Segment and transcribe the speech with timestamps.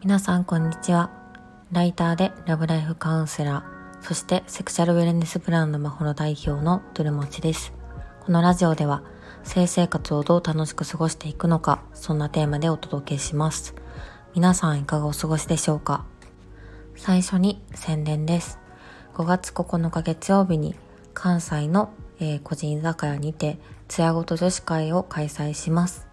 [0.00, 1.10] 皆さんこんにちは。
[1.72, 7.72] ライターでラブライフカウンセラーそしてセクシャルウェルネスブランドマホロ代表のトゥルモチです。
[8.20, 9.02] このラジオでは
[9.42, 13.74] 性生活をどう楽しく過ごしていくのかそんなテーマでお届けします。
[14.36, 16.04] 皆さんいかがお過ごしでしょうか？
[16.94, 18.60] 最初に宣伝です。
[19.14, 20.76] 5月9日月曜日に
[21.14, 21.90] 関西の、
[22.20, 23.58] えー、個人居酒屋にて
[23.88, 26.06] つやごと女子会を開催します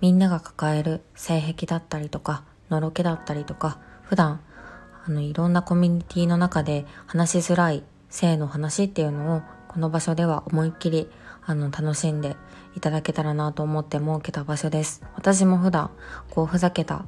[0.00, 4.40] みんなが抱える性癖だったりとかのろけだったりとか普段
[5.04, 11.08] あのいろんなコミュニティの中で話しづらい性の話っていうのをこの場所では思いっきり
[11.44, 12.36] あの楽しんで
[12.76, 15.02] いただけたらなと思って設けた場所です。
[15.16, 15.90] 私も普段
[16.30, 17.04] こうふざけた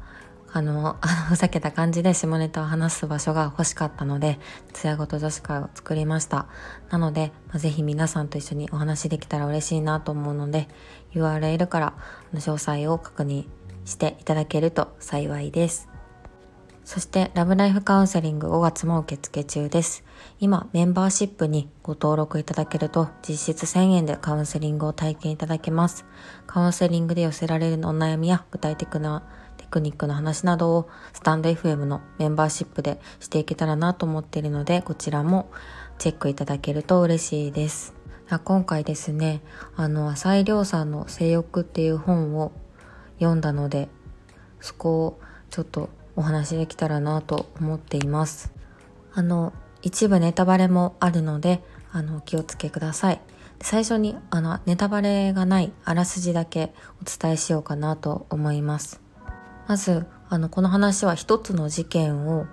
[0.56, 4.38] あの、あ のふざけた感じで下ネタを話す場所が欲しかったので、
[4.72, 6.46] つやごと女子会を作りました。
[6.90, 10.68] なので、まあ、ぜひ皆さんと一緒にお話できたら嬉しいなと思うので、
[11.12, 11.94] URL から
[12.34, 13.48] 詳細を確認
[13.84, 15.88] していただけると幸いです。
[16.84, 20.04] そして、ラブライフカウンセリング5月も受付中です。
[20.38, 26.04] 今、メンバーシップにご登録いただけると、実質1000円でカウンセリングを体験いただけます。
[26.46, 29.24] カウンセリングで寄せられるお悩みや具体的な
[29.74, 35.50] クニックの話などをスタンド FM のメンバーシップでしていけたらなと思っているので、こちらも
[35.98, 37.92] チェックいただけると嬉しいです。
[38.44, 39.42] 今回ですね、
[39.74, 42.52] あの、浅井亮さんの性欲っていう本を
[43.18, 43.88] 読んだので、
[44.60, 48.52] そこをちょっとお話できたらなと思っています。
[49.12, 53.20] あの、一部ネタバレもあるので、あの、お気をつけください。
[53.60, 56.72] 最初に、あの、ネタバレがないあらすじだけ
[57.02, 59.03] お伝えしようかなと思います。
[59.66, 62.46] まず、あの、この話は一つの事件を、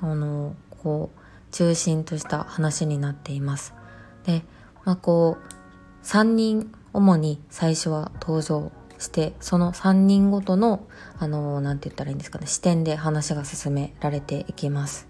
[0.00, 1.20] あの、こう、
[1.52, 3.74] 中心とした話になっています。
[4.24, 4.42] で、
[4.84, 5.56] まあ、こう、
[6.02, 10.86] 三人、主に最初は登場して、その3人ごとの、
[11.18, 15.08] あの、なんて言ったらいいんですかね、視点で話が進められていきます。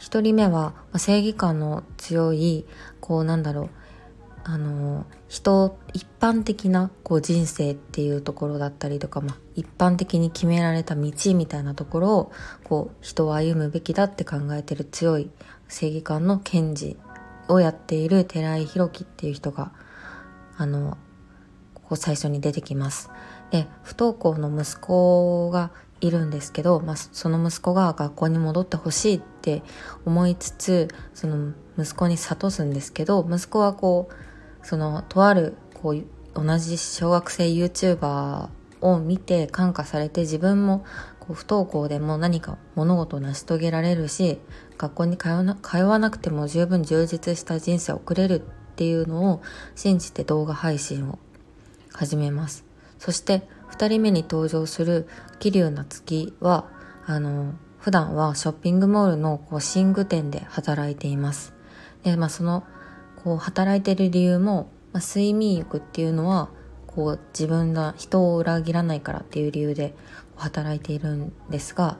[0.00, 2.66] 1人目は、正義感の強い、
[3.00, 3.70] こうなんだろう、
[4.44, 12.32] あの、人、一般的なこう人生っていうところだったりとか、まあ、一般的に決められた道みたいなところを、
[12.64, 15.30] こう、人を歩むべきだって考えてる強い
[15.68, 16.96] 正義感の検事
[17.48, 19.72] をやっている寺井宏樹っていう人が、
[20.56, 20.96] あの、
[21.74, 23.10] こう最初に出てきます。
[23.50, 29.62] で、不登校の息子がいるんですけど、まあ、その息子が学校に戻ってほしいって
[30.04, 34.14] 思いつつ、その息子に諭すんですけど、息子はこう、
[34.68, 38.48] その、とある、こう、同じ小学生 YouTuber
[38.82, 40.84] を見て感化されて自分も
[41.20, 44.38] こう不登校でも何か物事を成し遂げられるし
[44.76, 49.42] 学校に通わなくても十分充実した人生を送れるっていうのを
[49.74, 51.18] 信じて動画配信を
[51.92, 52.64] 始めます。
[52.98, 53.42] そして
[53.72, 55.08] 2人目に登場する
[55.40, 56.68] 桐生夏樹は、
[57.06, 61.54] あの、普段はショッピングモールのこう寝具店で働いています。
[62.04, 62.64] で、まあその、
[63.24, 66.50] こう働いてる理由も、まあ、睡眠欲っていうのは、
[66.86, 69.94] こう自分が人を裏切らないからっていう理由で
[70.36, 71.98] 働いているんですが、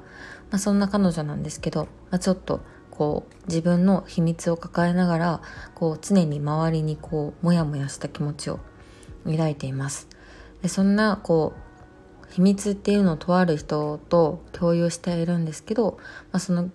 [0.50, 5.42] まあ、そんな彼女なんですけど、まあ、ちょっとこう自分の秘密を抱えながら
[5.74, 8.58] こう常に周りにこうモヤモヤした気持ちを
[9.24, 10.08] 抱いています。
[10.62, 15.98] でそんなこう秘密っていうのをとある人と共有しているんですけど、
[16.32, 16.70] まあ、その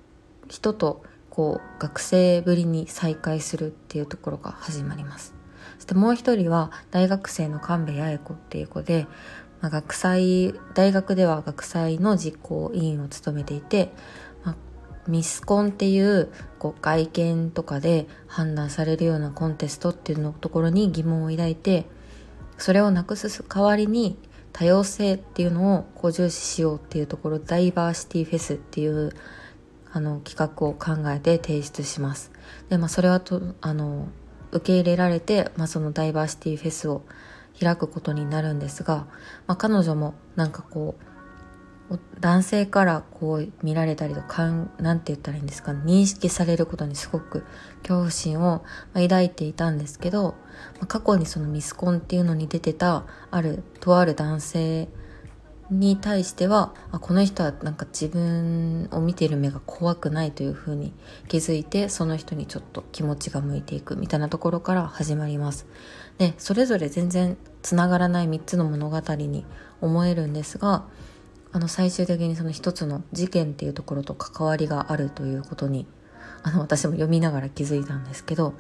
[0.48, 1.04] 人と
[1.34, 5.34] こう学生ぶりに再会するっていうところが始まります。
[5.78, 9.08] そしてもう一人は大学生の神戸八重子っていう子で、
[9.60, 13.92] まあ、学祭大学では学祭の実行委員を務めていて、
[14.44, 14.56] まあ、
[15.08, 16.30] ミスコンっていう
[16.60, 21.88] こう外見とかで判断されるようなコンテストっていうのところに疑問を抱いて
[22.60, 24.20] それをなくす代わりに
[24.52, 29.14] 多様性っていうのをこう重視しようっていうところダイバーシティフェスっていう
[29.94, 32.32] あの企画を考えて提出します。
[32.70, 34.08] でまあそれはとあの
[34.52, 37.04] 受け入れられて、まあ、そのダイバーシティフェスを
[37.60, 39.08] 開くことになるんですが、
[39.48, 41.04] まあ、彼女もなんかこう
[42.20, 47.44] 男性からこう見られたりとかなんて言ったらいいんですか、認識されることにすごく
[47.82, 48.64] 恐怖心を
[48.94, 50.36] 抱いていたんですけど、
[50.88, 54.88] 過去にそのミスコンっていうのに出てたあるとある男性
[55.70, 60.94] に対してはあこの人はなんか自分を見ている目が怖くないというふうに
[61.28, 65.66] 気づいてその人にちょっと気持ちが向いていくみたいなところから始まります
[66.18, 69.46] でそれぞれ全然つながらない3つの物語に
[69.82, 70.86] 思えるんですが
[71.52, 75.88] あの最終的にその一つの事件っていうところと関わりがあるということに
[76.42, 78.54] あの私も読みながら気づいたんですけど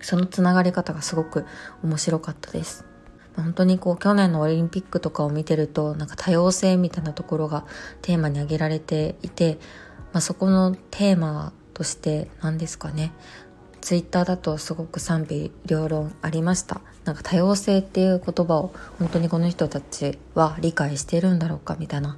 [0.00, 1.46] そのつながり方がすごく
[1.82, 2.91] 面白かったです。
[3.36, 7.64] 本当にこう去年のオリンピックとかを見てるとなんか多様性みたいなところが
[8.02, 9.58] テーマに挙げられていて、
[10.12, 13.12] まあ、そこのテーマとして何ですかね。
[13.80, 16.80] ツイッターだとすごく賛否両論ありました。
[17.04, 22.16] なんか多様性っていう言葉を本当にこの人たちは理解しているんだろうかみたいな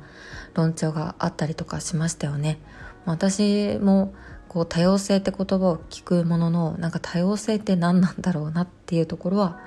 [0.53, 2.59] 論調があったりとかしましたよね。
[3.07, 4.13] 私も
[4.49, 9.59] こう多様性って言葉を聞くもののなんか多様性って何なんだろうなっていうところは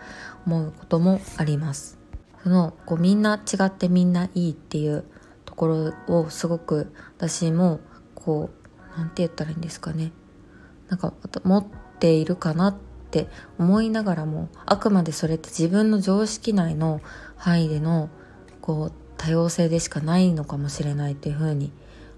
[0.47, 1.99] 思うこともあります
[2.43, 5.03] そのこうみんな違ってみんないいっていう
[5.45, 7.79] ところをすごく私も
[8.15, 10.11] こう何て言ったらいいんですかね
[10.87, 11.13] なんか
[11.43, 11.65] 持っ
[11.99, 12.75] ているかなっ
[13.11, 13.27] て
[13.59, 17.01] 思いながらもあくまでそれって自分の常識内の
[17.35, 18.09] 範囲での
[18.61, 21.71] こう多様性でしかないのかもしれないというふうに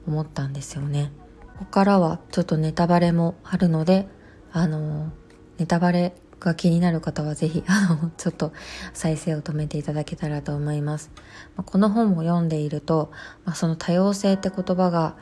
[0.07, 1.11] 思ったんですよね。
[1.57, 4.07] ここからはちょっとネタバレもあるので、
[4.51, 5.11] あの、
[5.57, 8.53] ネタバレが気になる方はぜひ、あの、ちょっと
[8.94, 11.12] 再生を止めていただけたらと思います。
[11.56, 13.12] まこの本を読んでいると、
[13.45, 15.15] まあ、その多様性って言葉が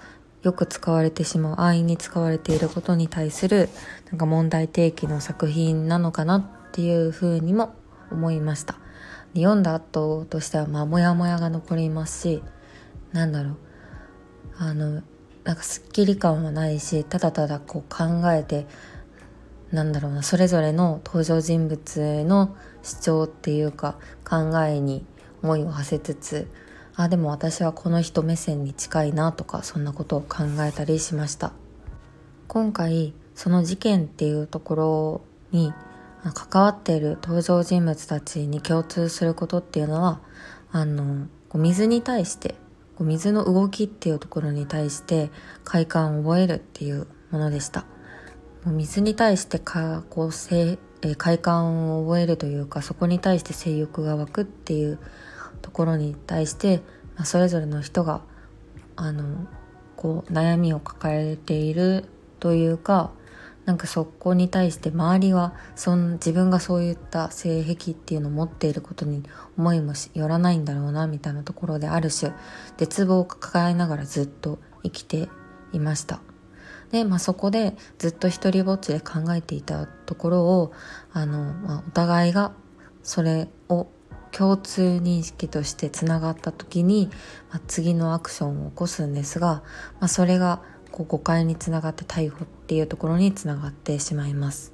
[0.44, 3.70] よく使われてしまう、安易に使われていることに対する、
[4.10, 7.74] なんか問題提起の作品なのかなっていうふうにも
[8.12, 8.78] 思いました。
[9.34, 12.44] 読んだ後としては、まあ、もやもやが残りますし、
[13.12, 13.58] なんだろう、
[14.60, 15.02] あの、
[15.44, 18.68] なんかすっきり感はないしただただこう考えて
[19.72, 25.06] なんだろうなそれぞれの登場人物への主張っていうか考えに
[25.44, 26.48] 思いを馳せつつ
[26.96, 31.54] あでも私はこの人目線に近いなとかそんなことを考えたりしました。
[32.48, 35.22] 今回その事件っていうところ
[35.52, 35.74] に
[36.34, 40.22] 関わっている登場人物たちに共通することっていうのは
[40.72, 42.56] あの水に対して
[43.00, 45.30] 水の動きっていうところに対して
[45.64, 47.86] 快感を覚えるっていうものでした。
[48.72, 55.00] 水に対してかこう性、え快感を覚えるというかそこに対して性欲が湧くっていう
[55.62, 56.78] ところに対して、
[57.16, 58.22] まあ、それぞれの人が
[58.96, 59.48] あの
[59.96, 62.06] こう悩みを抱えている
[62.40, 63.12] というか
[63.66, 69.24] なんかそこに対して周りはそん自分がそういった性癖っていうのを持っていることに
[69.58, 72.32] 思いもよらないんだろうなみたいなところである種
[72.78, 75.28] 絶望を抱えながらずっと生きて
[75.74, 76.27] いました。
[76.92, 80.72] で、まあ、そこでずっと一人ぼっちで考えていたところを
[81.12, 82.54] あの、まあ、お互いが
[83.04, 83.88] それを
[84.32, 87.10] 共通認識としてつながった時に、
[87.50, 89.64] まあ、次のアクションを起こすんですが、
[90.00, 90.62] まあ、それが
[90.92, 94.74] こう誤解につながって逮捕っていうところにつながってしまいます。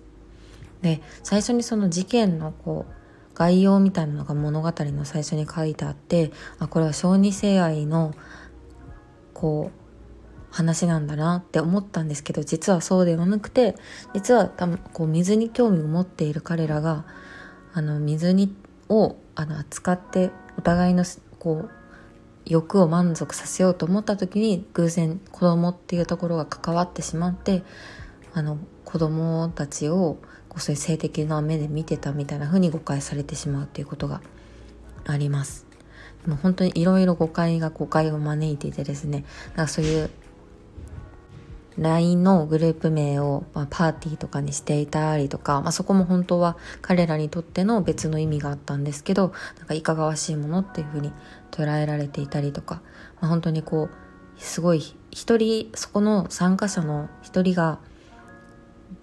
[0.81, 2.93] で最初にその事件のこう
[3.35, 8.13] 概要みたいなのが物語の最初に書いてあってあこれは小児性愛の
[9.33, 9.82] こう
[10.53, 13.75] 話なんだなって思ったんですけど実はそうではなくて
[14.13, 17.05] 実はたこう水に興味を持っている彼らが
[17.73, 18.55] あの水に
[18.87, 21.03] をあの扱ってお互いの
[21.39, 21.71] こう
[22.45, 27.63] 欲を満足させようと思った時に偶然子供っていうところが関わってしまって
[28.35, 30.19] あの子供たちを
[30.49, 34.21] こうそういう性的な目で見てたみたいな風に誤解されてしまうっていうことが
[35.07, 35.65] あります。
[36.27, 40.09] もう本当にいろいろ誤解が誤解を招いていてですねだからそういう
[41.77, 51.11] LINE のグループ名を、まあ、パーティーとかにしていたりとか、まあ、そこも本当は彼らにとっての別の意味があったんですけどなんかいかがわしいものっていうふうに
[51.51, 52.81] 捉えられていたりとか、
[53.21, 57.79] まあ、本当にこうすごい一人そこの参加者の一人が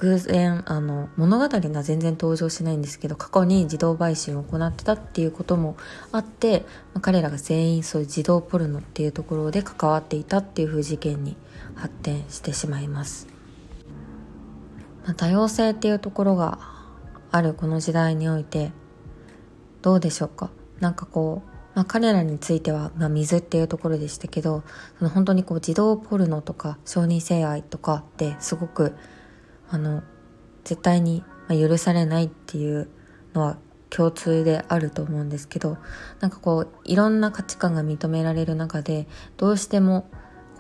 [0.01, 5.77] 偶然あの物語には全然登場しないんですけど過去に自動売春を行ってたっていうことも
[6.11, 6.65] あって、
[6.95, 11.37] まあ、彼らが全員そういう児童ポルノっていうところで関わっていたっていうふう事件に
[11.75, 13.29] 発展してしまいます、
[15.05, 16.59] まあ、多様性っていうところが
[17.31, 18.73] あるこの時代において
[19.83, 20.51] どうでしょうか？
[20.81, 24.65] なんかこうまあ、彼らについては、まあ、水っていうところでしたけど
[24.99, 28.97] その本当にこう児童ポルノとか小児性愛とかってすごく
[29.71, 30.03] あの
[30.65, 32.89] 絶対に許されないっていう
[33.35, 33.59] のは
[33.89, 35.79] 共通であると思うんですけど
[36.21, 40.09] なんかこういろんな価値観が認められる中でどうしても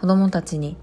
[0.00, 0.76] 子どもたちに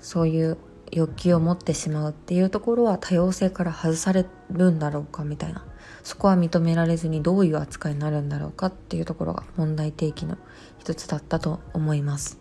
[0.00, 0.58] そういう
[0.90, 5.64] 欲求を持ってしまうっていうところは多様性から外されるんだろうかみたいな
[6.02, 10.36] そこは認められずにどういう扱いになるんだろうかっていうところが問題提起の
[10.78, 12.38] 一つだったと思います。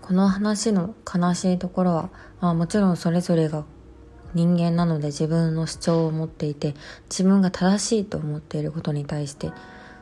[0.00, 2.10] この話の悲しいところは、
[2.40, 3.64] まあ、もちろんそれぞれが
[4.34, 6.74] 人間なので自分の主張を持っていて
[7.10, 9.52] 自分が正しいと思っていることに対して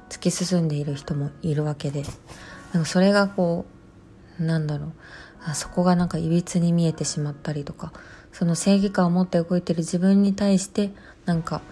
[0.08, 2.04] 突き進んでいる人もいるわけで。
[2.72, 3.66] なんかそれがこ
[4.38, 4.92] うなんだろう。
[5.42, 7.92] あそこがなんかいびつに見えてしまったりとか
[8.30, 10.90] その正義感を持って動いてる自分に対して
[11.24, 11.62] なんか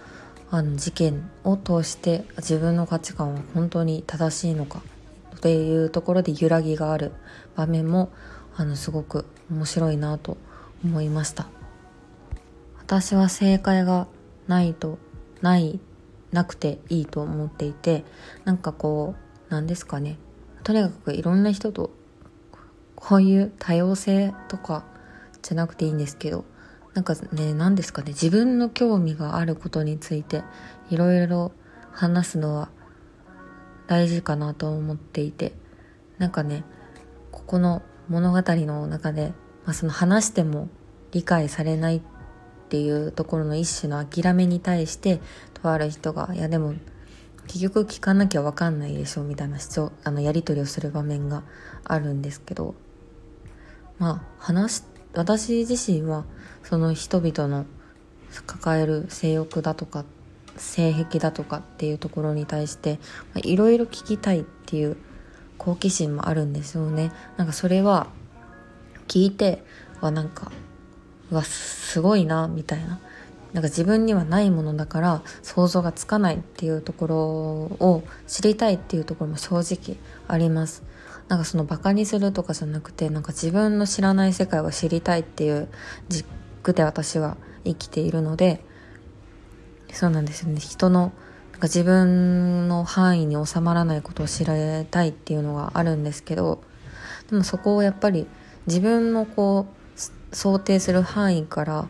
[0.49, 4.81] あの事件を通して自分の価値観は本当に正しいのか
[5.35, 7.11] っていうところで揺らぎがある
[7.55, 8.11] 場面も
[8.55, 10.37] あのすごく面白いなと
[10.83, 11.58] 思いました。
[12.89, 14.07] 私は正解が
[14.47, 14.97] ないと
[15.41, 15.79] ない
[16.31, 18.03] なくていいと思っていて
[18.45, 19.13] なんかこ
[19.47, 20.17] うなんですかね。
[20.63, 21.91] とにかくいろんな人と
[22.95, 24.85] こういう多様性とか
[25.43, 26.45] じゃなくていいんですけど
[26.95, 28.07] なんかね何ですかね。
[28.07, 30.41] 自分の興味があることについて
[30.89, 31.51] いろいろ
[31.91, 32.69] 話すのは
[33.85, 35.53] 大事かなと思っていて
[36.17, 36.63] なんかね
[37.31, 39.27] ここの物語の中で、
[39.65, 40.69] まあ、その話しても
[41.11, 42.18] 理解されないって
[42.69, 45.19] ていうところの一種の諦めに対して
[45.61, 46.75] とある人が「いやでも
[47.47, 51.43] 結局聞かなきゃ分かんないでしょ」みたいな主張あのやり取りをする場面が
[51.83, 52.75] あるんですけど
[53.97, 54.83] まあ話
[55.13, 56.25] 私自身は
[56.63, 57.65] その人々の
[58.45, 60.05] 抱える性欲だとか
[60.55, 62.99] 性癖だとかっていうところに対して
[63.35, 64.97] いろいろ聞きたいっていう
[65.57, 67.11] 好奇心もあるんですよね。
[67.37, 68.07] なんかそれは
[69.07, 69.63] 聞いて
[69.99, 70.51] はなんか
[71.31, 72.99] わすごいなみたいな。
[73.53, 80.83] なんか自分にはないものだから想像がつかないっていうところを知りたいっていうところも正直あります。
[81.27, 85.67] なんかそのバカにするとかじゃなくてなんか自分の知らない世界を知りたいっていう
[86.09, 88.63] 軸で私は生きているので
[89.93, 90.59] そうなんですよね。
[90.59, 91.11] 人の
[91.51, 96.61] なんか自分の範囲に収まらないことを知られたいっていうのがあるんですけど
[97.29, 98.27] でもそこをやっぱり
[98.65, 99.78] 自分のこう
[100.31, 101.87] 想定する範囲から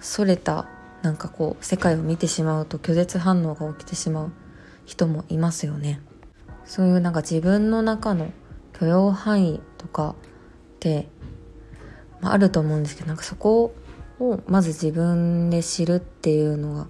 [0.00, 0.68] それた
[1.02, 4.32] なんかこう世界を見てしまうと拒絶反応が起きてしまう
[4.84, 6.00] 人もいますよね。
[6.64, 8.30] そういうなんか自分の中の
[8.78, 10.14] 許容範囲とかっ
[10.80, 11.08] て、
[12.20, 13.74] まあ、あると思うんですけどなんかそこ
[14.20, 16.86] をまず自分で知るっていうのが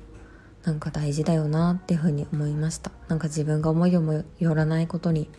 [0.65, 5.31] なんか大事だよなっていうふうに思いましたなんか自分が思いをもよらないことに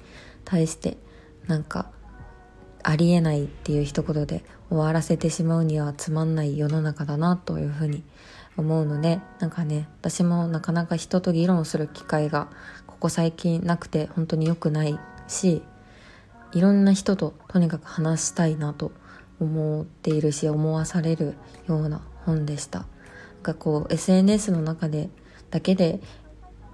[0.46, 0.98] 対して
[1.48, 1.92] なんか
[2.84, 8.04] ありえないっていう一言で終わらせてしまうにはつまんない世の中だなというふうに
[8.58, 12.50] 思うのでなんかね私もなかなか人と議論する機会が
[12.88, 15.62] ここ最近なくて本当に良くないし
[16.54, 18.92] いろんな人ととにかく話したいなと
[19.40, 21.36] 思っているし思わされる
[21.68, 22.80] ような本でした。
[22.80, 22.88] なん
[23.44, 25.10] かこう SNS の中で
[25.50, 26.02] だけで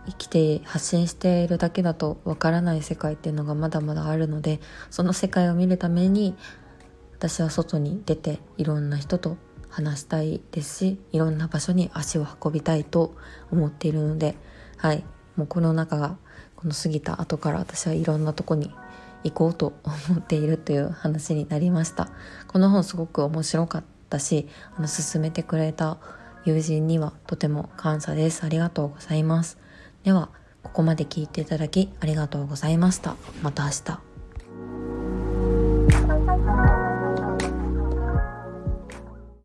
[0.07, 4.59] 生きて発信しているだけだとわからない世界っていうのがまだまだあるので
[4.89, 6.35] その世界を見るために
[7.17, 9.37] 私は外に出ていろんな人と
[9.69, 13.15] 話したいですしいろんな場所に足を運びたいと
[13.51, 14.35] 思っているので
[14.77, 15.03] はい。
[15.35, 16.17] もうコロナ禍が
[16.55, 18.71] この過ぎた後から私はいろんなとこに
[19.23, 19.73] 行こうと
[20.09, 22.09] 思っているという話になりました。
[22.47, 24.47] この本すごく面白かったし
[24.77, 25.97] あの勧めてくれた
[26.45, 28.43] 友人にはとても感謝です。
[28.43, 29.64] ありがとうございます。
[30.05, 30.29] では
[30.63, 33.15] ここまで聞いていただきありがとうございました。
[33.41, 34.14] また明日。